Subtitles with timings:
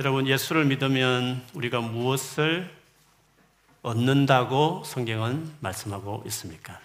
[0.00, 2.74] 여러분, 예수를 믿으면 우리가 무엇을
[3.82, 6.80] 얻는다고 성경은 말씀하고 있습니까?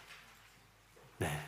[1.20, 1.42] 네.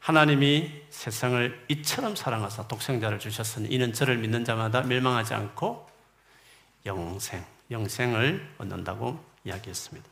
[0.00, 5.88] 하나님이 세상을 이처럼 사랑하사 독생자를 주셨으니 이는 저를 믿는 자마다 멸망하지 않고
[6.86, 10.08] 영생, 영생을 얻는다고 이야기했습니다.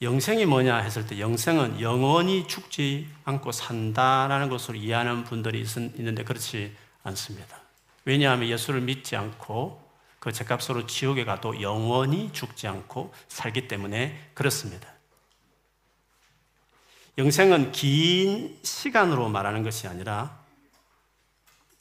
[0.00, 5.62] 영생이 뭐냐 했을 때 영생은 영원히 죽지 않고 산다라는 것으로 이해하는 분들이
[5.98, 7.63] 있는데 그렇지 않습니다.
[8.04, 9.82] 왜냐하면 예수를 믿지 않고
[10.18, 14.88] 그 죄값으로 지옥에 가도 영원히 죽지 않고 살기 때문에 그렇습니다.
[17.18, 20.38] 영생은 긴 시간으로 말하는 것이 아니라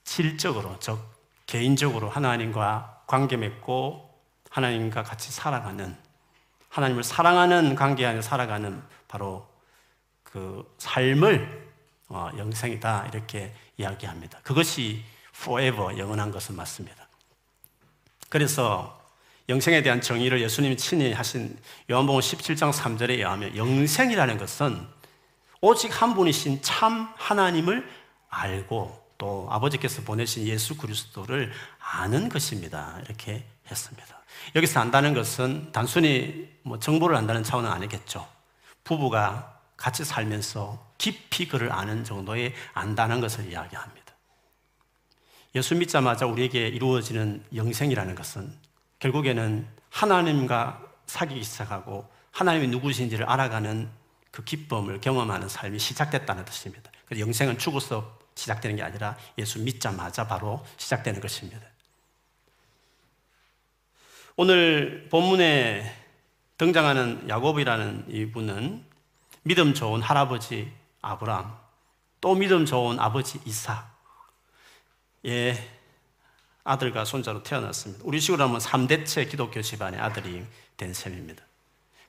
[0.04, 1.00] 질적으로, 즉,
[1.46, 4.10] 개인적으로 하나님과 관계 맺고
[4.50, 5.98] 하나님과 같이 살아가는,
[6.70, 9.48] 하나님을 사랑하는 관계 안에 살아가는 바로
[10.24, 11.72] 그 삶을
[12.10, 13.08] 어, 영생이다.
[13.08, 14.40] 이렇게 이야기합니다.
[14.44, 15.04] 그것이
[15.36, 17.08] forever 영원한 것은 맞습니다.
[18.30, 19.00] 그래서
[19.50, 21.58] 영생에 대한 정의를 예수님이 친히 하신
[21.92, 24.88] 요한복음 17장 3절에 의하면 영생이라는 것은
[25.60, 27.88] 오직 한 분이신 참 하나님을
[28.30, 33.00] 알고 또 아버지께서 보내신 예수 그리스도를 아는 것입니다.
[33.06, 34.24] 이렇게 했습니다.
[34.56, 38.28] 여기서 안다는 것은 단순히 뭐 정보를 안다는 차원은 아니겠죠.
[38.84, 44.03] 부부가 같이 살면서 깊이 그를 아는 정도의 안다는 것을 이야기합니다.
[45.56, 48.52] 예수 믿자마자 우리에게 이루어지는 영생이라는 것은
[49.00, 53.90] 결국에는 하나님과 사귀기 시작하고 하나님이 누구신지를 알아가는
[54.32, 56.92] 그 기쁨을 경험하는 삶이 시작됐다는 뜻입니다.
[57.06, 61.62] 그래서 영생은 죽어서 시작되는 게 아니라 예수 믿자마자 바로 시작되는 것입니다.
[64.36, 65.96] 오늘 본문에
[66.58, 68.84] 등장하는 야곱이라는 이분은
[69.44, 70.72] 믿음 좋은 할아버지
[71.02, 71.56] 아브람,
[72.22, 73.93] 또 믿음 좋은 아버지 이삭,
[75.26, 75.70] 예,
[76.64, 78.04] 아들과 손자로 태어났습니다.
[78.06, 80.46] 우리 식으로 하면 3대째 기독교 집안의 아들이
[80.78, 81.44] 된 셈입니다.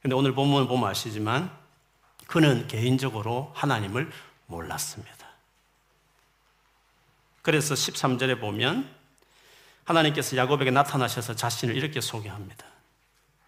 [0.02, 1.50] 근데 오늘 본문을 보면 아시지만
[2.26, 4.10] 그는 개인적으로 하나님을
[4.46, 5.12] 몰랐습니다.
[7.42, 8.88] 그래서 13절에 보면
[9.84, 12.64] 하나님께서 야곱에게 나타나셔서 자신을 이렇게 소개합니다.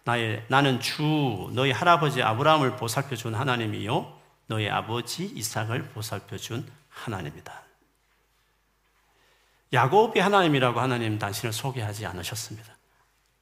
[0.03, 4.17] 나의, 나는 주, 너희 할아버지 아브라함을 보살펴 준 하나님이요.
[4.47, 7.66] 너희 아버지 이삭을 보살펴 준 하나님이다.
[9.73, 12.77] 야곱이 하나님이라고 하나님 당신을 소개하지 않으셨습니다.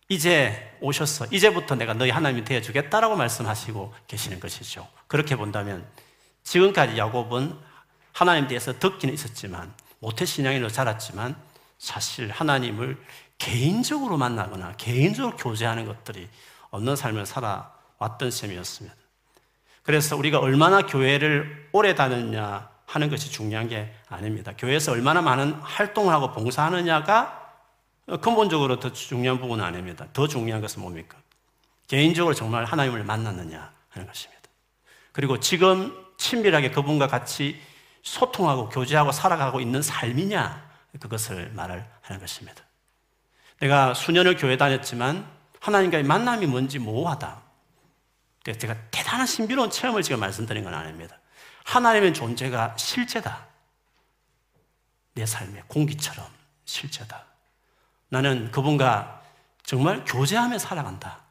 [0.09, 1.25] 이제 오셨어.
[1.31, 4.87] 이제부터 내가 너희 하나님이 되어주겠다라고 말씀하시고 계시는 것이죠.
[5.07, 5.85] 그렇게 본다면
[6.43, 7.57] 지금까지 야곱은
[8.11, 11.35] 하나님 대해서 듣기는 있었지만 모태신앙인으로 자랐지만
[11.77, 12.97] 사실 하나님을
[13.37, 16.29] 개인적으로 만나거나 개인적으로 교제하는 것들이
[16.69, 18.95] 없는 삶을 살아왔던 셈이었습니다.
[19.83, 24.53] 그래서 우리가 얼마나 교회를 오래 다녔냐 하는 것이 중요한 게 아닙니다.
[24.57, 27.41] 교회에서 얼마나 많은 활동을 하고 봉사하느냐가
[28.21, 30.05] 근본적으로 더 중요한 부분은 아닙니다.
[30.13, 31.17] 더 중요한 것은 뭡니까?
[31.87, 34.41] 개인적으로 정말 하나님을 만났느냐 하는 것입니다.
[35.11, 37.59] 그리고 지금 친밀하게 그분과 같이
[38.03, 40.65] 소통하고 교제하고 살아가고 있는 삶이냐
[40.99, 42.63] 그것을 말을 하는 것입니다.
[43.59, 45.25] 내가 수년을 교회 다녔지만
[45.59, 47.41] 하나님과의 만남이 뭔지 모호하다.
[48.59, 51.17] 제가 대단한 신비로운 체험을 지금 말씀드린 건 아닙니다.
[51.65, 53.45] 하나님의 존재가 실제다.
[55.13, 56.25] 내 삶의 공기처럼
[56.63, 57.25] 실제다.
[58.09, 59.21] 나는 그분과
[59.63, 61.21] 정말 교제하며 살아간다.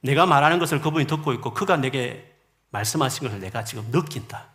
[0.00, 2.32] 내가 말하는 것을 그분이 듣고 있고 그가 내게
[2.70, 4.46] 말씀하신 것을 내가 지금 느낀다.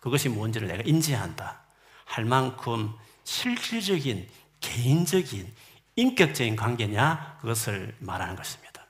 [0.00, 1.60] 그것이 뭔지를 내가 인지한다.
[2.04, 2.94] 할 만큼
[3.24, 4.28] 실질적인,
[4.60, 5.52] 개인적인,
[5.96, 7.38] 인격적인 관계냐?
[7.40, 8.86] 그것을 말하는 것입니다.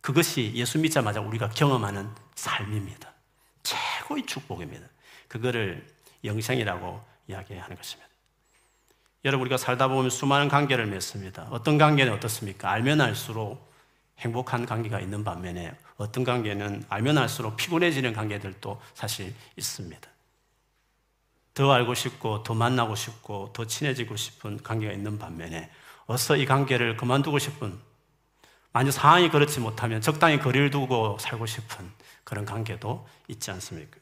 [0.00, 3.11] 그것이 예수 믿자마자 우리가 경험하는 삶입니다.
[4.02, 4.86] 최고의 축복입니다.
[5.28, 5.86] 그거를
[6.24, 8.10] 영생이라고 이야기하는 것입니다.
[9.24, 11.46] 여러분, 우리가 살다 보면 수많은 관계를 맺습니다.
[11.50, 12.70] 어떤 관계는 어떻습니까?
[12.70, 13.70] 알면 알수록
[14.18, 20.08] 행복한 관계가 있는 반면에 어떤 관계는 알면 알수록 피곤해지는 관계들도 사실 있습니다.
[21.54, 25.70] 더 알고 싶고, 더 만나고 싶고, 더 친해지고 싶은 관계가 있는 반면에
[26.06, 27.78] 어서 이 관계를 그만두고 싶은,
[28.72, 31.90] 만약 상황이 그렇지 못하면 적당히 거리를 두고 살고 싶은
[32.24, 33.98] 그런 관계도 있지 않습니까?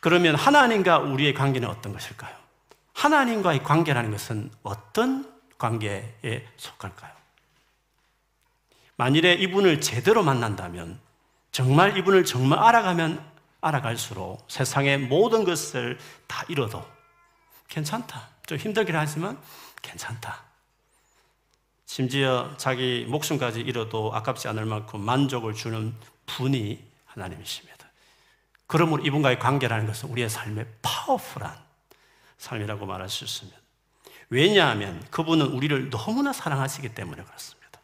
[0.00, 2.36] 그러면 하나님과 우리의 관계는 어떤 것일까요?
[2.94, 7.12] 하나님과의 관계라는 것은 어떤 관계에 속할까요?
[8.96, 11.00] 만일에 이분을 제대로 만난다면
[11.52, 13.24] 정말 이분을 정말 알아가면
[13.60, 16.84] 알아갈수록 세상의 모든 것을 다 잃어도
[17.68, 18.28] 괜찮다.
[18.46, 19.40] 좀 힘들긴 하지만
[19.82, 20.47] 괜찮다.
[21.88, 25.94] 심지어 자기 목숨까지 잃어도 아깝지 않을 만큼 만족을 주는
[26.26, 27.88] 분이 하나님이십니다.
[28.66, 31.56] 그러므로 이분과의 관계라는 것은 우리의 삶의 파워풀한
[32.36, 33.58] 삶이라고 말할 수 있습니다.
[34.28, 37.80] 왜냐하면 그분은 우리를 너무나 사랑하시기 때문에 그렇습니다.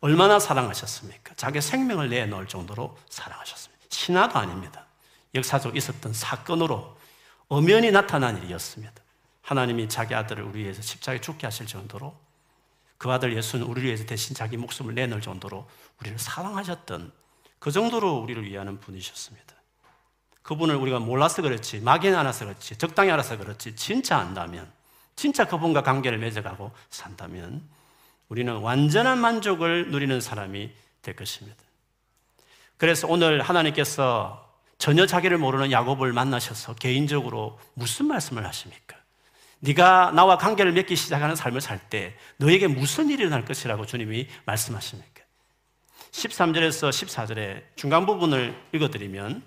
[0.00, 1.34] 얼마나 사랑하셨습니까?
[1.36, 3.84] 자기 생명을 내놓을 정도로 사랑하셨습니다.
[3.90, 4.86] 신화도 아닙니다.
[5.36, 6.98] 역사적 있었던 사건으로
[7.46, 8.92] 엄연히 나타난 일이었습니다.
[9.42, 12.27] 하나님이 자기 아들을 우리 위해서 십자가에 죽게 하실 정도로
[12.98, 15.66] 그 아들 예수는 우리를 위해서 대신 자기 목숨을 내놓을 정도로
[16.00, 17.12] 우리를 사랑하셨던
[17.58, 19.54] 그 정도로 우리를 위하는 분이셨습니다.
[20.42, 24.70] 그분을 우리가 몰라서 그렇지, 막연히 알아서 그렇지, 적당히 알아서 그렇지, 진짜 안다면,
[25.14, 27.68] 진짜 그분과 관계를 맺어가고 산다면,
[28.28, 30.70] 우리는 완전한 만족을 누리는 사람이
[31.02, 31.56] 될 것입니다.
[32.76, 34.48] 그래서 오늘 하나님께서
[34.78, 38.96] 전혀 자기를 모르는 야곱을 만나셔서 개인적으로 무슨 말씀을 하십니까?
[39.60, 45.22] 네가 나와 관계를 맺기 시작하는 삶을 살 때 너에게 무슨 일이 일어날 것이라고 주님이 말씀하십니까?
[46.10, 49.42] 13절에서 14절에 중간 부분을 읽어드리면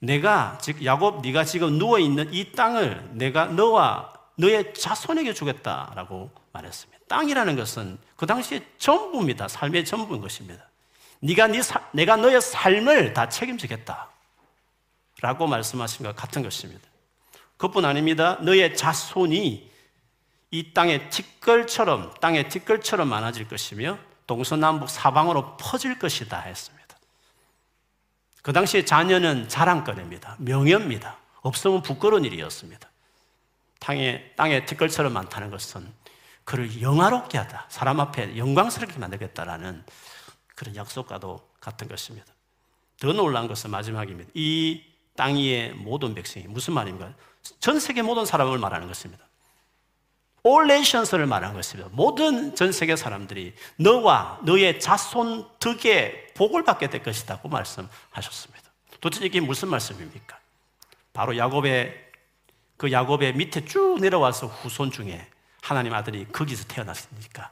[0.00, 7.04] 내가 즉 야곱 네가 지금 누워 있는 이 땅을 내가 너와 너의 자손에게 주겠다라고 말했습니다.
[7.08, 9.48] 땅이라는 것은 그 당시에 전부입니다.
[9.48, 10.64] 삶의 전부인 것입니다.
[11.20, 14.08] 네가 네 사, 내가 너의 삶을 다 책임지겠다.
[15.20, 16.89] 라고 말씀하신 것 같은 것입니다.
[17.60, 18.38] 그뿐 아닙니다.
[18.40, 19.70] 너의 자손이
[20.50, 26.96] 이 땅의 티끌처럼, 땅의 티끌처럼 많아질 것이며 동서남북 사방으로 퍼질 것이다 했습니다.
[28.40, 30.36] 그 당시에 자녀는 자랑거리입니다.
[30.38, 31.18] 명예입니다.
[31.42, 32.88] 없으면 부끄러운 일이었습니다.
[33.78, 35.86] 땅에, 땅에 티끌처럼 많다는 것은
[36.44, 37.66] 그를 영화롭게 하다.
[37.68, 39.84] 사람 앞에 영광스럽게 만들겠다라는
[40.54, 42.32] 그런 약속과도 같은 것입니다.
[42.98, 44.30] 더 놀라운 것은 마지막입니다.
[44.32, 44.90] 이
[45.20, 47.12] 땅 위의 모든 백성이 무슨 말입니까?
[47.58, 49.24] 전 세계 모든 사람을 말하는 것입니다.
[50.46, 51.90] All nations를 말하는 것입니다.
[51.92, 58.70] 모든 전 세계 사람들이 너와 너의 자손 덕에 복을 받게 될 것이다고 말씀하셨습니다.
[59.00, 60.38] 도대체 이게 무슨 말씀입니까?
[61.12, 62.10] 바로 야곱의
[62.76, 65.26] 그 야곱의 밑에 쭉 내려와서 후손 중에
[65.60, 67.50] 하나님 아들이 거기서 태어났으니까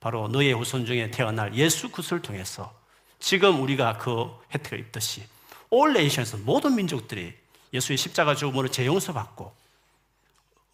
[0.00, 2.74] 바로 너의 후손 중에 태어날 예수 그리스도를 통해서
[3.18, 5.22] 지금 우리가 그 혜택을 입듯이
[5.68, 7.34] 올 네이션스 모든 민족들이
[7.72, 9.54] 예수의 십자가 죽음으로 재용서 받고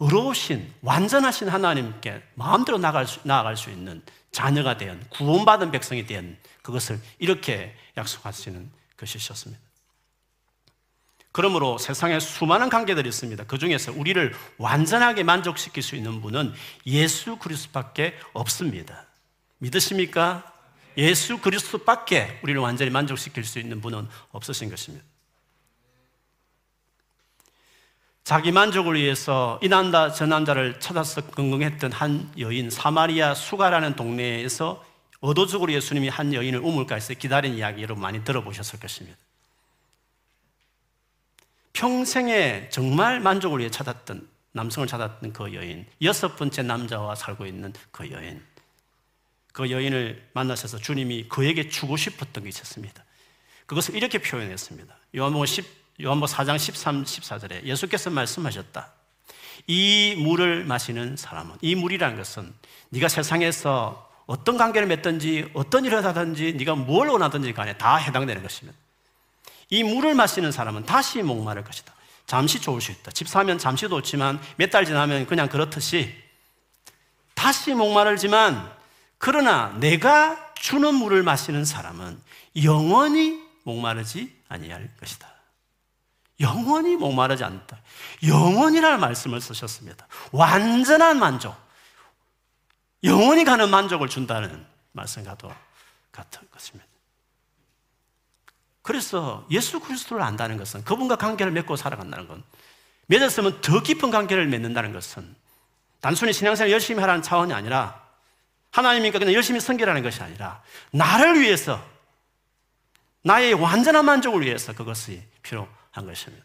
[0.00, 7.00] 의로우신 완전하신 하나님께 마음대로 나아갈 수, 나아갈 수 있는 자녀가 된 구원받은 백성이 된 그것을
[7.18, 9.60] 이렇게 약속하시는 것이셨습니다.
[11.32, 13.44] 그러므로 세상에 수많은 관계들이 있습니다.
[13.44, 16.52] 그 중에서 우리를 완전하게 만족시킬 수 있는 분은
[16.86, 19.06] 예수 그리스도밖에 없습니다.
[19.58, 20.52] 믿으십니까?
[20.96, 25.04] 예수 그리스도밖에 우리를 완전히 만족시킬 수 있는 분은 없으신 것입니다.
[28.28, 34.84] 자기 만족을 위해서 이 남자 저 남자를 찾아서 긍긍했던 한 여인 사마리아 수가라는 동네에서
[35.20, 39.16] 어도적으로 예수님이 한 여인을 우물가에서 기다린 이야기 여러분 많이 들어보셨을 것입니다.
[41.72, 48.10] 평생에 정말 만족을 위해 찾았던 남성을 찾았던 그 여인, 여섯 번째 남자와 살고 있는 그
[48.10, 48.44] 여인,
[49.54, 53.02] 그 여인을 만나셔서 주님이 그에게 주고 싶었던 게 있었습니다.
[53.64, 54.94] 그것을 이렇게 표현했습니다.
[55.16, 58.92] 요한복음 10, 요한복음 4장 13, 14절에 예수께서 말씀하셨다.
[59.66, 62.54] 이 물을 마시는 사람은 이 물이라는 것은
[62.90, 68.78] 네가 세상에서 어떤 관계를 맺든지 어떤 일을 하든지 네가 뭘 원하든지 간에 다 해당되는 것입니다.
[69.70, 71.92] 이 물을 마시는 사람은 다시 목마를 것이다.
[72.26, 73.10] 잠시 좋을 수 있다.
[73.10, 76.14] 집 사면 잠시 좋지만 몇 달 지나면 그냥 그렇듯이
[77.34, 78.70] 다시 목마르지만
[79.18, 82.20] 그러나 내가 주는 물을 마시는 사람은
[82.62, 85.37] 영원히 목마르지 아니할 것이다.
[86.40, 87.78] 영원히 목마르지 않다.
[88.26, 90.06] 영원이라는 말씀을 쓰셨습니다.
[90.32, 91.54] 완전한 만족.
[93.04, 95.52] 영원히 가는 만족을 준다는 말씀과도
[96.12, 96.88] 같은 것입니다.
[98.82, 102.42] 그래서 예수 그리스도를 안다는 것은 그분과 관계를 맺고 살아간다는 건
[103.06, 105.34] 맺었으면 더 깊은 관계를 맺는다는 것은
[106.00, 108.02] 단순히 신앙생활 열심히 하라는 차원이 아니라
[108.70, 111.84] 하나님이니까 그냥 열심히 섬기라는 것이 아니라 나를 위해서
[113.22, 115.68] 나의 완전한 만족을 위해서 그것이 필요
[115.98, 116.44] 한 것입니다.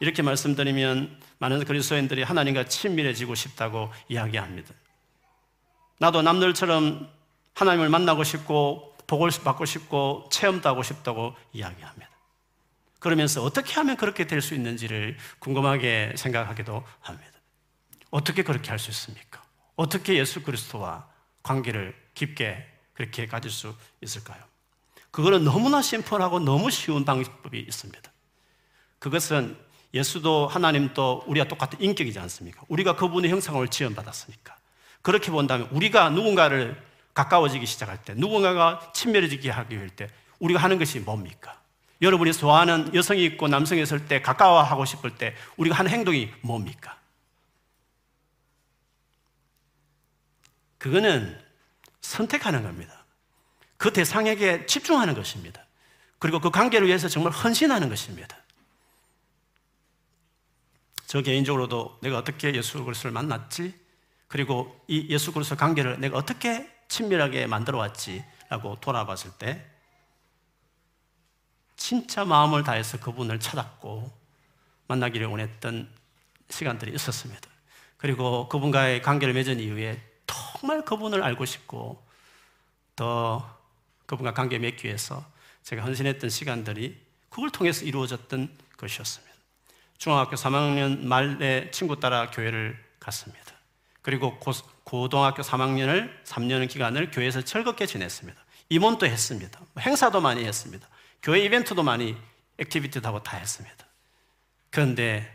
[0.00, 4.74] 이렇게 말씀드리면 많은 그리스도인들이 하나님과 친밀해지고 싶다고 이야기합니다.
[5.98, 7.10] 나도 남들처럼
[7.54, 12.08] 하나님을 만나고 싶고 복을 받고 싶고 체험도 하고 싶다고 이야기합니다.
[13.00, 17.32] 그러면서 어떻게 하면 그렇게 될 수 있는지를 궁금하게 생각하기도 합니다.
[18.10, 19.42] 어떻게 그렇게 할 수 있습니까?
[19.76, 21.08] 어떻게 예수 그리스도와
[21.42, 24.42] 관계를 깊게 그렇게 가질 수 있을까요?
[25.10, 28.12] 그거는 너무나 심플하고 너무 쉬운 방법이 있습니다.
[28.98, 29.56] 그것은
[29.94, 32.62] 예수도 하나님도 우리가 똑같은 인격이지 않습니까?
[32.68, 34.56] 우리가 그분의 형상을 지원받았으니까.
[35.02, 36.80] 그렇게 본다면 우리가 누군가를
[37.14, 41.60] 가까워지기 시작할 때, 누군가가 친밀해지게 하기 위할 때, 우리가 하는 것이 뭡니까?
[42.00, 46.96] 여러분이 좋아하는 여성이 있고 남성이 있을 때, 가까워하고 싶을 때, 우리가 하는 행동이 뭡니까?
[50.78, 51.36] 그거는
[52.00, 53.04] 선택하는 겁니다.
[53.76, 55.64] 그 대상에게 집중하는 것입니다.
[56.18, 58.36] 그리고 그 관계를 위해서 정말 헌신하는 것입니다.
[61.08, 63.74] 저 개인적으로도 내가 어떻게 예수 그리스도를 만났지?
[64.28, 69.64] 그리고 이 예수 그리스도 관계를 내가 어떻게 친밀하게 만들어 왔지라고 돌아봤을 때
[71.78, 74.12] 진짜 마음을 다해서 그분을 찾았고
[74.88, 75.90] 만나기를 원했던
[76.50, 77.48] 시간들이 있었습니다.
[77.96, 82.04] 그리고 그분과의 관계를 맺은 이후에 정말 그분을 알고 싶고
[82.96, 83.58] 더
[84.04, 85.24] 그분과 관계 맺기 위해서
[85.62, 87.00] 제가 헌신했던 시간들이
[87.30, 89.27] 그걸 통해서 이루어졌던 것이었습니다.
[89.98, 93.52] 중학교 3학년 말에 친구 따라 교회를 갔습니다.
[94.00, 94.52] 그리고 고,
[94.84, 98.40] 고등학교 3학년을 3년 기간을 교회에서 즐겁게 지냈습니다.
[98.70, 99.60] 임원도 했습니다.
[99.78, 100.88] 행사도 많이 했습니다.
[101.22, 102.16] 교회 이벤트도 많이
[102.58, 103.86] activity도 하고 다 했습니다.
[104.70, 105.30] 그런데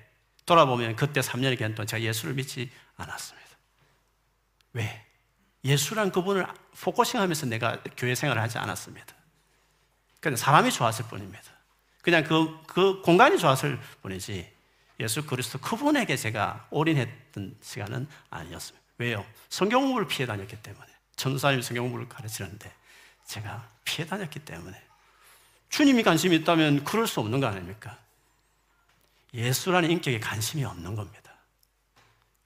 [0.45, 3.49] 돌아보면 그때 3년의 기간 동안 제가 예수를 믿지 않았습니다.
[4.73, 5.05] 왜?
[5.65, 6.45] 예수란 그분을
[6.81, 9.13] focusing 하면서 내가 교회 생활을 하지 않았습니다.
[10.19, 11.43] 그냥 사람이 좋았을 뿐입니다.
[12.01, 14.52] 그냥 그, 그 공간이 좋았을 뿐이지
[14.99, 18.83] 예수 그리스도 그분에게 제가 올인했던 시간은 아니었습니다.
[18.97, 19.25] 왜요?
[19.49, 20.87] 성경 공부를 피해 다녔기 때문에.
[21.15, 22.71] 전도사님 성경 공부를 가르치는데
[23.25, 24.79] 제가 피해 다녔기 때문에.
[25.69, 27.97] 주님이 관심이 있다면 그럴 수 없는 거 아닙니까?
[29.33, 31.33] 예수라는 인격에 관심이 없는 겁니다.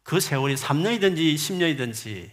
[0.04, 2.32] 그 세월이 3년이든지 10년이든지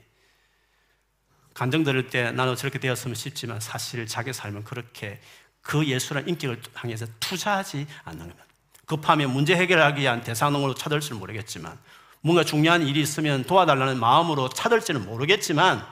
[1.55, 5.21] 감정 들을 때 나는 저렇게 되었으면 싶지만 사실 자기 삶은 그렇게
[5.61, 8.45] 그 예수라는 인격을 향해서 투자하지 않는 겁니다.
[8.87, 11.79] 급하면 문제 해결하기 위한 대상으로 찾을지는 모르겠지만
[12.21, 15.87] 뭔가 중요한 일이 있으면 도와달라는 마음으로 찾을지는 모르겠지만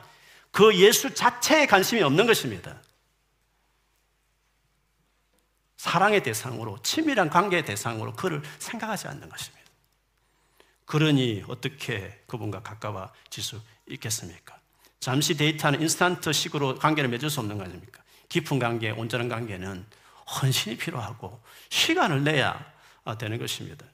[0.51, 2.77] 그 예수 자체에 관심이 없는 것입니다.
[5.77, 9.63] 사랑의 대상으로, 친밀한 관계의 대상으로 그를 생각하지 않는 것입니다.
[10.85, 14.57] 그러니 어떻게 그분과 가까워질 수 있겠습니까?
[15.01, 18.03] 잠시 데이트하는 인스턴트 식으로 관계를 맺을 수 없는 거 아닙니까?
[18.29, 19.85] 깊은 관계, 온전한 관계는
[20.41, 22.65] 헌신이 필요하고 시간을 내야
[23.19, 23.87] 되는 것입니다.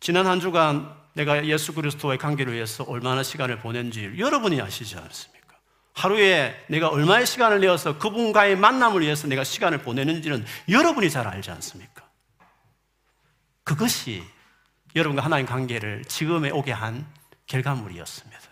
[0.00, 5.58] 지난 한 주간 내가 예수 그리스도와의 관계를 위해서 얼마나 시간을 보낸지 여러분이 아시지 않습니까?
[5.94, 12.08] 하루에 내가 얼마의 시간을 내어서 그분과의 만남을 위해서 내가 시간을 보내는지는 여러분이 잘 알지 않습니까?
[13.62, 14.24] 그것이
[14.96, 17.06] 여러분과 하나님 관계를 지금에 오게 한
[17.46, 18.51] 결과물이었습니다.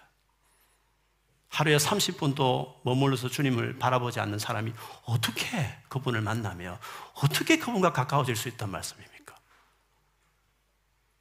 [1.51, 4.73] 하루에 30분도 머물러서 주님을 바라보지 않는 사람이
[5.05, 5.47] 어떻게
[5.89, 6.79] 그분을 만나며
[7.15, 9.35] 어떻게 그분과 가까워질 수 있단 말씀입니까?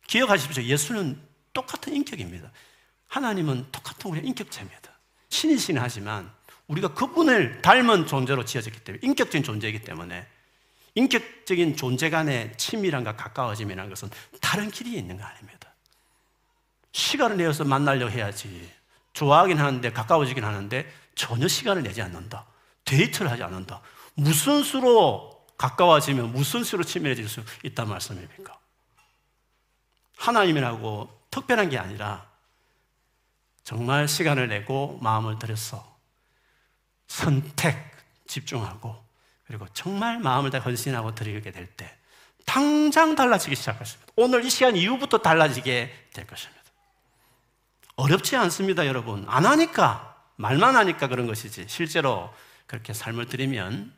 [0.08, 0.64] 기억하십시오.
[0.64, 1.20] 예수는
[1.52, 2.52] 똑같은 인격입니다.
[3.08, 4.92] 하나님은 똑같은 우리의 인격체입니다.
[5.30, 6.32] 신이신 하지만
[6.68, 10.28] 우리가 그분을 닮은 존재로 지어졌기 때문에 인격적인 존재이기 때문에
[10.94, 14.10] 인격적인 존재 간의 친밀함과 가까워짐이라는 것은
[14.42, 15.74] 다른 길이 있는 거 아닙니다.
[16.92, 18.79] 시간을 내어서 만나려 해야지.
[19.14, 22.46] 좋아하긴 하는데 가까워지긴 하는데 전혀 시간을 내지 않는다.
[22.86, 23.82] 데이트를 하지 않는다.
[24.16, 28.58] 무슨 수로 가까워지면 무슨 수로 친밀해질 수 있단 말씀입니까?
[30.18, 32.28] 하나님이라고 특별한 게 아니라
[33.64, 35.98] 정말 시간을 내고 마음을 들여서
[37.08, 37.92] 선택,
[38.28, 38.96] 집중하고
[39.46, 42.00] 그리고 정말 마음을 다 헌신하고 드리게 될 때
[42.46, 44.14] 당장 달라지기 시작했습니다.
[44.16, 46.59] 오늘 이 시간 이후부터 달라지게 될 것입니다.
[48.00, 49.26] 어렵지 않습니다, 여러분.
[49.28, 51.66] 안 하니까, 말만 하니까 그런 것이지.
[51.68, 52.34] 실제로
[52.66, 53.94] 그렇게 삶을 들이면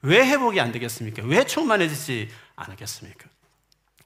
[0.00, 1.22] 왜 회복이 안 되겠습니까?
[1.24, 3.28] 왜 충만해지지 않겠습니까?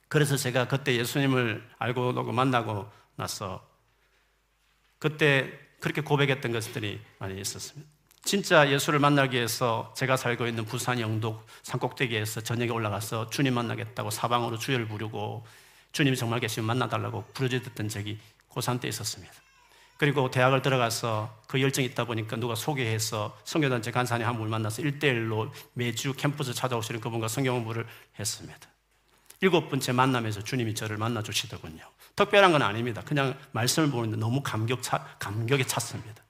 [0.09, 3.65] 그래서 제가 그때 예수님을 알고 만나고 나서
[4.99, 7.89] 그때 그렇게 고백했던 것들이 많이 있었습니다.
[8.25, 14.59] 진짜 예수를 만나기 위해서 제가 살고 있는 부산 영독 산꼭대기에서 저녁에 올라가서 주님 만나겠다고 사방으로
[14.59, 15.47] 주여를 부르고
[15.93, 18.19] 주님이 정말 계시면 만나달라고 부르짖었던 적이
[18.51, 19.33] 고3 때 있었습니다.
[19.99, 25.51] 그리고 대학을 들어가서 그 열정이 있다 보니까 누가 소개해서 성교단체 간사님 한 분을 만나서 1대1로
[25.73, 27.87] 매주 캠퍼스 찾아오시는 그분과 성경 공부를
[28.19, 28.69] 했습니다.
[29.41, 31.83] 일곱 번째 만남에서 주님이 저를 만나 주시더군요.
[32.15, 33.03] 특별한 건 아닙니다.
[33.05, 36.23] 그냥 말씀을 보는데 너무 감격 차, 감격에 찼습니다.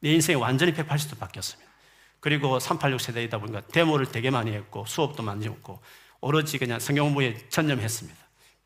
[0.00, 1.70] 내 인생이 완전히 180도 바뀌었습니다.
[2.20, 5.80] 그리고 386 세대이다 보니까 데모를 되게 많이 했고 수업도 많이 했고
[6.20, 8.18] 오로지 그냥 성경 공부에 전념했습니다.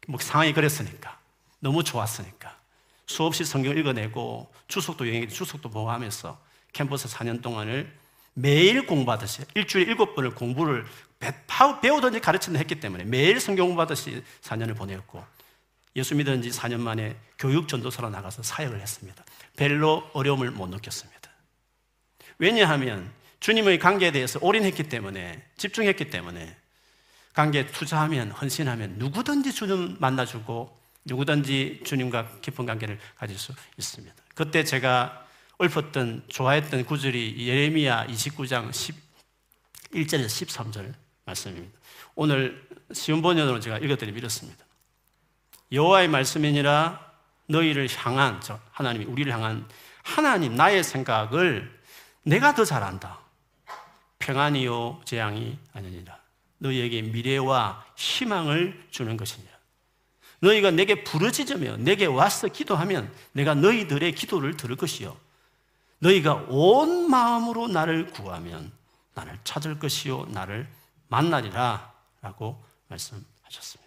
[0.09, 1.19] 뭐 상황이 그랬으니까
[1.61, 2.64] 너무 좋았으니까
[3.07, 6.41] 수없이 성경 읽어내고 주석도 여행 주석도 보고 하면서
[6.73, 7.93] 캠퍼스 4년 동안을
[8.35, 10.85] 매일 공부하듯이 일주일에 일곱 번을 공부를
[11.83, 15.25] 배우든지 가르치든 했기 때문에 매일 성경 공부하듯이 4년을 보냈고
[15.97, 19.25] 예수 믿은 지 4년 만에 교육 전도사로 나가서 사역을 했습니다.
[19.57, 21.31] 별로 어려움을 못 느꼈습니다.
[22.39, 26.57] 왜냐하면 주님의 관계에 대해서 올인했기 때문에 집중했기 때문에
[27.35, 34.15] 관계에 투자하면 헌신하면 누구든지 주님 만나주고 누구든지 주님과 깊은 관계를 가질 수 있습니다.
[34.35, 35.27] 그때 제가
[35.63, 40.95] 읊었던 좋아했던 구절이 예레미야 29장 11절에서 13절
[41.25, 41.79] 말씀입니다.
[42.15, 44.65] 오늘 시온 번역으로 제가 읽어드리면 이렇습니다.
[45.73, 47.13] 여호와의 말씀이니라
[47.47, 49.69] 너희를 향한 저 하나님이 우리를 향한
[50.03, 51.81] 하나님 나의 생각을
[52.23, 53.21] 내가 더 잘한다.
[54.19, 56.19] 평안이요 재앙이 아니니라.
[56.59, 59.54] 너희에게 미래와 희망을 주는 것이니라.
[60.45, 65.17] 너희가 내게 부르짖으며 내게 와서 기도하면 내가 너희들의 기도를 들을 것이요.
[65.99, 68.71] 너희가 온 마음으로 나를 구하면
[69.15, 70.27] 나를 찾을 것이요.
[70.31, 70.69] 나를
[71.09, 71.93] 만나리라.
[72.21, 73.85] 라고 말씀하셨습니다.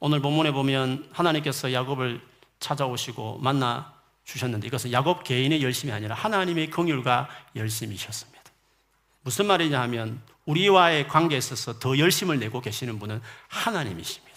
[0.00, 2.20] 오늘 본문에 보면 하나님께서 야곱을
[2.60, 8.38] 찾아오시고 만나 주셨는데 이것은 야곱 개인의 열심이 아니라 하나님의 긍휼과 열심이셨습니다.
[9.22, 14.27] 무슨 말이냐 하면 우리와의 관계에 있어서 더 열심을 내고 계시는 분은 하나님이십니다.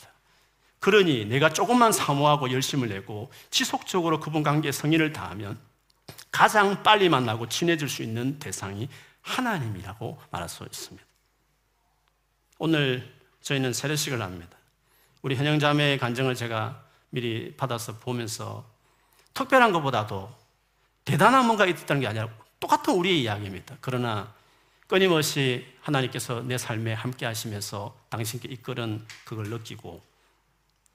[0.82, 5.60] 그러니 내가 조금만 사모하고 열심을 내고 지속적으로 그분 관계에 성의를 다하면
[6.32, 8.90] 가장 빨리 만나고 친해질 수 있는 대상이
[9.22, 11.06] 하나님이라고 말할 수 있습니다.
[12.58, 14.58] 오늘 저희는 세례식을 합니다.
[15.22, 18.68] 우리 현영자매의 간증을 제가 미리 받아서 보면서
[19.36, 20.34] 특별한 것보다도
[21.06, 22.28] 대단한 뭔가 있었다는 게 아니라
[22.60, 23.78] 똑같은 우리의 이야기입니다.
[23.82, 24.34] 그러나
[24.88, 30.11] 끊임없이 하나님께서 내 삶에 함께 하시면서 당신께 이끌은 그걸 느끼고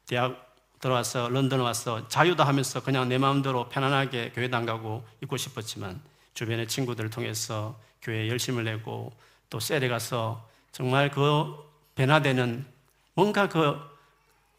[0.07, 0.47] 대학
[0.81, 6.01] 들어와서 런던 와서 자유다 하면서 그냥 내 마음대로 편안하게 교회당 가고 있고 싶었지만
[6.35, 9.13] 주변의 친구들을 통해서 교회에 열심을 내고
[9.51, 11.57] 또 셀에 가서 정말 그
[11.95, 12.67] 변화되는
[13.15, 13.77] 뭔가 그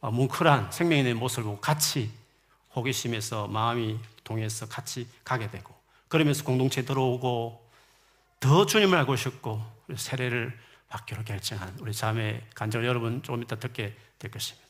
[0.01, 2.12] 뭉클한 생명의 모습을 보고 같이
[2.75, 5.74] 호기심에서 마음이 동해서 같이 가게 되고
[6.08, 7.66] 그러면서 공동체 들어오고
[8.39, 9.62] 더 주님을 알고 싶고
[9.96, 10.58] 세례를
[10.89, 14.66] 받기로 결정한 우리 자매 간절 여러분 조금 이따 듣게 될 것입니다.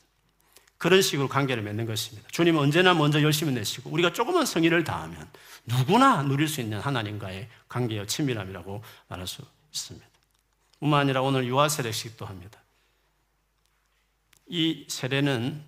[0.78, 2.28] 그런 식으로 관계를 맺는 것입니다.
[2.30, 5.28] 주님은 언제나 먼저 열심히 내시고 우리가 조금만 성의를 다하면
[5.66, 10.06] 누구나 누릴 수 있는 하나님과의 관계의 친밀함이라고 말할 수 있습니다.
[10.78, 12.60] 뿐만 아니라 오늘 유아 세례식도 합니다.
[14.46, 15.62] 이 세례는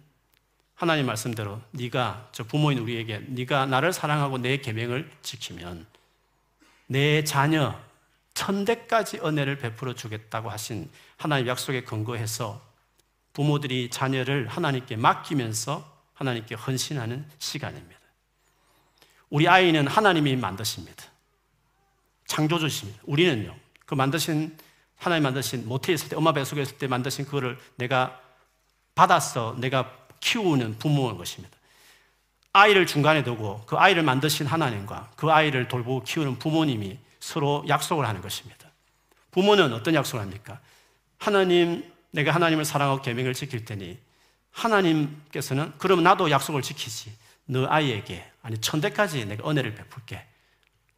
[0.74, 5.86] 하나님 말씀대로 네가 저 부모인 우리에게 네가 나를 사랑하고 내 계명을 지키면
[6.86, 7.78] 내 자녀
[8.34, 12.62] 천대까지 은혜를 베풀어 주겠다고 하신 하나님 약속에 근거해서
[13.40, 17.98] 부모들이 자녀를 하나님께 맡기면서 하나님께 헌신하는 시간입니다.
[19.30, 21.06] 우리 아이는 하나님이 만드십니다.
[22.26, 23.00] 창조주십니다.
[23.06, 24.58] 우리는요, 그 만드신,
[24.98, 28.20] 하나님 만드신 모태에 있을 때, 엄마 뱃속에 있을 때 만드신 그거를 내가
[28.94, 31.56] 받아서 내가 키우는 부모인 것입니다.
[32.52, 38.20] 아이를 중간에 두고 그 아이를 만드신 하나님과 그 아이를 돌보고 키우는 부모님이 서로 약속을 하는
[38.20, 38.68] 것입니다.
[39.30, 40.60] 부모는 어떤 약속을 합니까?
[41.16, 43.98] 하나님, 내가 하나님을 사랑하고 계명을 지킬 테니
[44.50, 47.12] 하나님께서는 그럼 나도 약속을 지키지.
[47.46, 50.26] 너 아이에게 아니 천대까지 내가 은혜를 베풀게.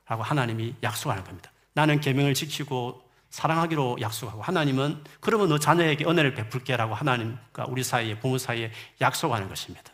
[0.06, 1.50] 라고 하나님이 약속하는 겁니다.
[1.74, 8.36] 나는 계명을 지키고 사랑하기로 약속하고 하나님은 그러면 너 자녀에게 은혜를 베풀게라고 하나님과 우리 사이에 부모
[8.36, 8.70] 사이에
[9.00, 9.90] 약속하는 것입니다.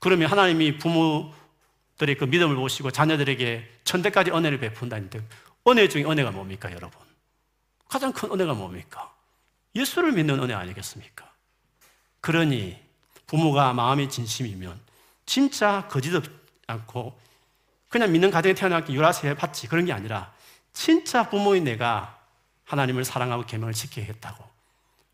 [0.00, 5.20] 그러면 하나님이 부모들의 그 믿음을 보시고 자녀들에게 천대까지 은혜를 베푼다는데
[5.68, 7.00] 은혜 중에 은혜가 뭡니까, 여러분?
[7.88, 9.14] 가장 큰 은혜가 뭡니까?
[9.74, 11.30] 예수를 믿는 은혜 아니겠습니까?
[12.20, 12.78] 그러니
[13.26, 14.78] 부모가 마음이 진심이면
[15.26, 16.12] 진짜 거짓
[16.66, 17.18] 않고
[17.88, 20.32] 그냥 믿는 가정에 태어나기 유라세 받지 그런 게 아니라
[20.72, 22.18] 진짜 부모인 내가
[22.64, 24.44] 하나님을 사랑하고 계명을 지켜야겠다고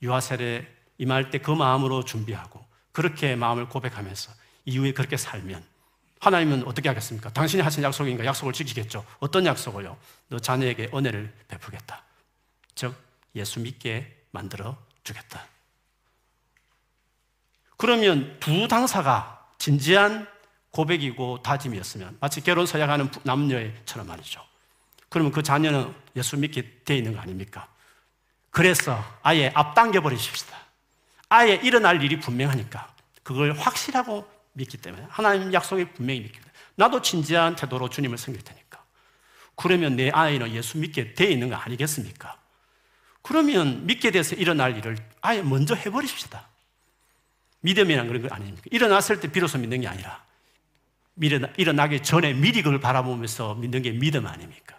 [0.03, 0.67] 유아 세례
[0.99, 4.33] 임할 때 그 마음으로 준비하고 그렇게 마음을 고백하면서
[4.65, 5.65] 이후에 그렇게 살면
[6.21, 7.33] 하나님은 어떻게 하겠습니까?
[7.33, 8.25] 당신이 하신 약속인가?
[8.25, 9.05] 약속을 지키겠죠.
[9.21, 9.97] 어떤 약속을요?
[10.29, 12.03] 너 자녀에게 은혜를 베푸겠다.
[12.75, 12.95] 즉
[13.37, 15.47] 예수 믿게 만들어 주겠다.
[17.77, 20.27] 그러면 두 당사가 진지한
[20.71, 24.45] 고백이고 다짐이었으면 마치 결혼 서약하는 남녀처럼 말이죠.
[25.09, 27.69] 그러면 그 자녀는 예수 믿게 돼 있는 거 아닙니까?
[28.51, 30.57] 그래서 아예 앞당겨 버리십시다.
[31.29, 37.57] 아예 일어날 일이 분명하니까 그걸 확실하고 믿기 때문에 하나님 약속이 분명히 믿기 때문에 나도 진지한
[37.57, 38.83] 태도로 주님을 섬길 테니까.
[39.55, 42.39] 그러면 내 아이는 예수 믿게 돼 있는 거 아니겠습니까?
[43.29, 46.49] 그러면 믿게 돼서 일어날 일을 아예 먼저 해버리십시다.
[47.61, 48.63] 믿음이란 그런 거 아닙니까?
[48.71, 50.25] 일어났을 때 비로소 믿는 게 아니라
[51.59, 54.79] 일어나 기 전에 미리 그걸 바라보면서 믿는 게 믿음 아닙니까?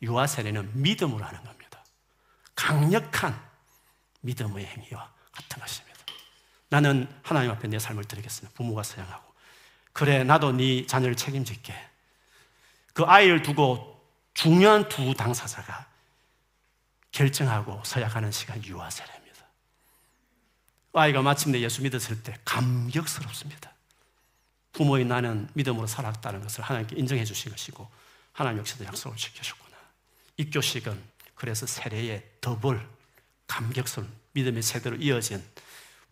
[0.00, 1.84] 유아 세례는 믿음으로 하는 겁니다.
[2.54, 3.38] 강력한
[4.22, 5.98] 믿음의 행위와 같은 것입니다.
[6.70, 8.56] 나는 하나님 앞에 내 삶을 드리겠습니다.
[8.56, 9.30] 부모가 서양하고.
[9.92, 11.74] 그래, 나도 네 자녀를 책임질게.
[12.94, 15.89] 그 아이를 두고 중요한 두 당사자가
[17.12, 19.44] 결정하고 서약하는 시간 유아 세례입니다.
[20.92, 23.72] 아이가 마침내 예수 믿었을 때 감격스럽습니다.
[24.72, 27.88] 부모인 나는 믿음으로 살았다는 것을 하나님께 인정해 주신 것이고
[28.32, 29.76] 하나님 역시도 약속을 지켜줬구나.
[30.36, 31.02] 입교식은
[31.34, 32.86] 그래서 세례의 더블
[33.46, 35.42] 감격스러운 믿음의 세대로 이어진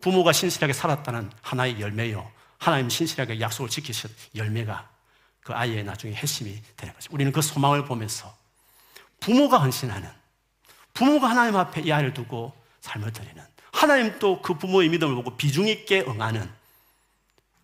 [0.01, 2.29] 부모가 신실하게 살았다는 하나의 열매요.
[2.57, 4.89] 하나님 신실하게 약속을 지키신 열매가
[5.41, 7.09] 그 아이의 나중에 핵심이 되는 거죠.
[7.11, 8.37] 우리는 그 소망을 보면서
[9.19, 10.09] 부모가 헌신하는
[10.93, 16.01] 부모가 하나님 앞에 이 아이를 두고 삶을 드리는 하나님 또그 부모의 믿음을 보고 비중 있게
[16.01, 16.49] 응하는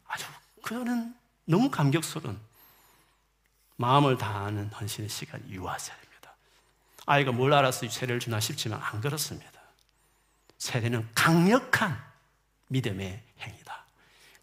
[0.08, 0.26] 아주
[0.64, 1.14] 그거는
[1.46, 2.40] 너무 감격스러운
[3.78, 6.36] 마음을 다하는 헌신의 시간 유아세례입니다.
[7.06, 9.52] 아이가 뭘 알아서 세례를 주나 싶지만 안 그렇습니다.
[10.58, 12.02] 세례는 강력한
[12.68, 13.86] 믿음의 행위다.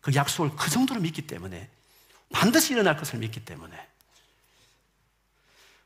[0.01, 1.71] 그 약속을 그 정도로 믿기 때문에
[2.33, 3.88] 반드시 일어날 것을 믿기 때문에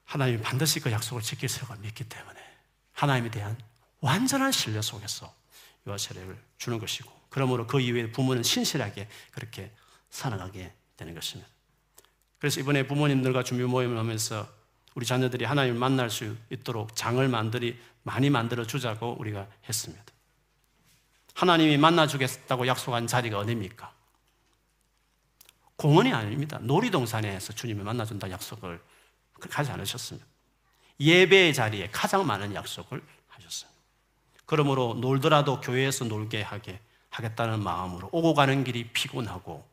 [0.04, 2.55] 하나님이 반드시 그 약속을 지킬 것을 믿기 때문에
[2.96, 3.56] 하나님에 대한
[4.00, 5.32] 완전한 신뢰 속에서
[5.86, 9.70] 유아 세례를 주는 것이고 그러므로 그 이후에 부모는 신실하게 그렇게
[10.10, 11.48] 살아가게 되는 것입니다.
[12.38, 14.48] 그래서 이번에 부모님들과 준비 모임을 하면서
[14.94, 20.04] 우리 자녀들이 하나님을 만날 수 있도록 장을 만들이 많이 만들어 주자고 우리가 했습니다.
[21.34, 23.92] 하나님이 만나 주겠다고 약속한 자리가 어디입니까?
[25.76, 26.58] 공원이 아닙니다.
[26.62, 28.80] 놀이동산에서 주님을 만나 준다 약속을
[29.50, 30.26] 하지 않으셨습니다.
[31.00, 33.76] 예배의 자리에 가장 많은 약속을 하셨습니다.
[34.46, 36.80] 그러므로 놀더라도 교회에서 놀게 하게
[37.10, 39.64] 하겠다는 마음으로 오고 가는 길이 피곤하고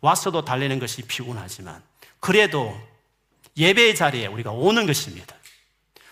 [0.00, 1.82] 와서도 달리는 것이 피곤하지만
[2.20, 2.78] 그래도
[3.56, 5.34] 예배의 자리에 우리가 오는 것입니다.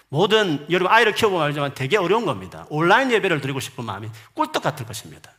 [0.09, 2.67] 모든 여러분 아이를 키워보면 알지만 되게 어려운 겁니다.
[2.69, 5.33] 온라인 예배를 드리고 싶은 마음이 꿀떡 같을 것입니다.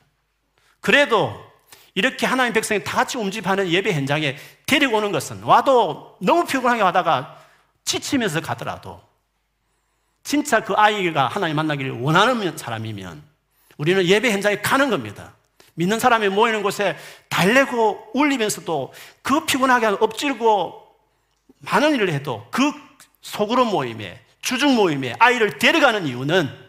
[0.81, 1.53] 그래도
[1.93, 7.39] 이렇게 하나님 백성이 다 같이 움집하는 예배 현장에 데리고 오는 것은 와도 너무 피곤하게 하다가
[7.86, 9.01] 지치면서 가더라도
[10.23, 13.23] 진짜 그 아이가 하나님 만나기를 원하는 사람이면
[13.77, 15.36] 우리는 예배 현장에 가는 겁니다.
[15.75, 16.97] 믿는 사람이 모이는 곳에
[17.29, 20.81] 달래고 울리면서도 그 피곤하게 엎질고
[21.59, 22.71] 많은 일을 해도 그
[23.21, 26.63] 속으로 모임에 주중 모임에 아이를 데려가는 이유는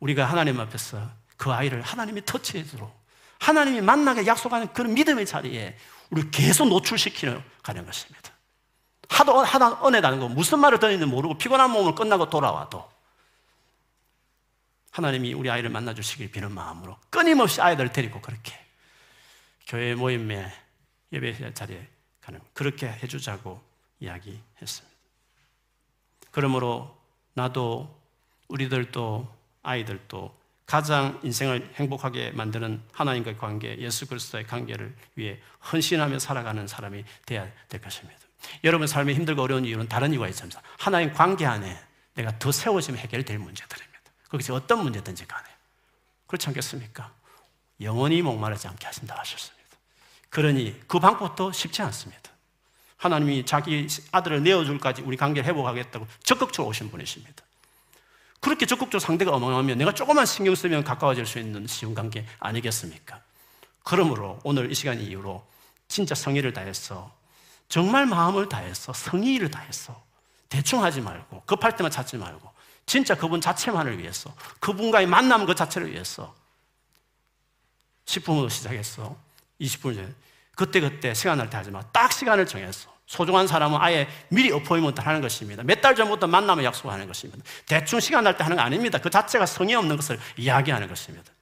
[0.00, 2.90] 우리가 하나님 앞에서 그 아이를 하나님이 터치해주도록
[3.38, 5.76] 하나님이 만나게 약속하는 그런 믿음의 자리에
[6.10, 8.32] 우리 계속 노출시키는 가는 것입니다.
[9.10, 12.88] 하도 하다 은혜다는 거 무슨 말을 듣는지 모르고 피곤한 몸을 끝나고 돌아와도
[14.92, 18.54] 하나님이 우리 아이를 만나 주시길 비는 마음으로 끊임없이 아이들을 데리고 그렇게
[19.66, 20.50] 교회 모임에
[21.12, 21.86] 예배 자리에
[22.20, 23.60] 가는 그렇게 해주자고
[24.00, 24.96] 이야기했습니다.
[26.30, 26.96] 그러므로
[27.34, 27.94] 나도
[28.48, 29.28] 우리들도
[29.62, 35.40] 아이들도 가장 인생을 행복하게 만드는 하나님과의 관계, 예수 그리스도의 관계를 위해
[35.72, 38.29] 헌신하며 살아가는 사람이 되어야 될 것입니다.
[38.64, 40.60] 여러분 삶이 힘들고 어려운 이유는 다른 이유가 있습니다.
[40.78, 41.78] 하나님 관계 안에
[42.14, 44.00] 내가 더 세워지면 해결될 문제들입니다.
[44.24, 45.48] 그것이 어떤 문제든지 간에.
[46.26, 47.12] 그렇지 않겠습니까?
[47.80, 49.60] 영원히 목마르지 않게 하신다 하셨습니다.
[50.28, 52.30] 그러니 그 방법도 쉽지 않습니다.
[52.96, 57.42] 하나님이 자기 아들을 내어줄까지 우리 관계를 회복하겠다고 적극적으로 오신 분이십니다.
[58.40, 63.22] 그렇게 적극적으로 상대가 어마어마하면 내가 조금만 신경 쓰면 가까워질 수 있는 쉬운 관계 아니겠습니까?
[63.82, 65.46] 그러므로 오늘 이 시간 이후로
[65.88, 67.14] 진짜 성의를 다해서
[67.70, 70.04] 정말 마음을 다해서 성의를 다해서
[70.50, 72.50] 대충 하지 말고 급할 때만 찾지 말고
[72.84, 76.34] 진짜 그분 자체만을 위해서 그분과의 만남 그 자체를 위해서
[78.04, 79.16] 10분으로 시작해서
[79.60, 80.08] 20분 전에
[80.56, 81.80] 그때그때 시간 날때 하지 마.
[81.92, 82.90] 딱 시간을 정해서.
[83.06, 85.62] 소중한 사람은 아예 미리 어포이먼트 하는 것입니다.
[85.64, 87.42] 몇 달 전부터 만남을 약속하는 것입니다.
[87.66, 88.98] 대충 시간 날 때 하는 거 아닙니다.
[88.98, 91.32] 그 자체가 성의 없는 것을 이야기하는 것입니다.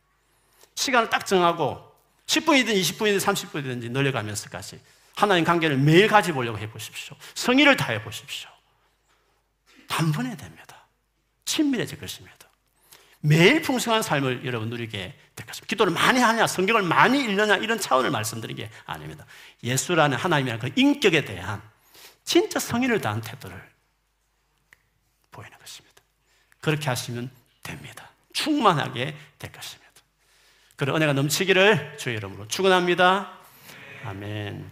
[0.74, 1.82] 시간을 딱 정하고
[2.26, 4.80] 10분이든 20분이든 30분이든지 늘려가면서까지
[5.18, 7.16] 하나님 관계를 매일 가져보려고 해보십시오.
[7.34, 8.48] 성의를 다해 보십시오.
[9.88, 10.86] 단번에 됩니다.
[11.44, 12.36] 친밀해질 것입니다.
[13.18, 15.66] 매일 풍성한 삶을 여러분 누리게 될 것입니다.
[15.66, 19.26] 기도를 많이 하냐, 성경을 많이 읽느냐, 이런 차원을 말씀드린 게 아닙니다.
[19.64, 21.62] 예수라는 하나님이라는 그 인격에 대한
[22.22, 23.60] 진짜 성의를 다한 태도를
[25.32, 26.00] 보이는 것입니다.
[26.60, 27.28] 그렇게 하시면
[27.64, 28.08] 됩니다.
[28.34, 29.90] 충만하게 될 것입니다.
[30.76, 33.32] 그런 은혜가 넘치기를 주의 이름으로 축원합니다.
[34.04, 34.70] 아멘.